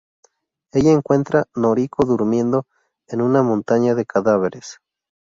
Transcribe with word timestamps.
Ella 0.73 0.89
encuentra 0.93 1.45
Noriko 1.55 2.05
durmiendo 2.07 2.65
en 3.07 3.21
una 3.21 3.43
montaña 3.43 3.93
de 3.93 4.07
cadáveres. 4.07 4.79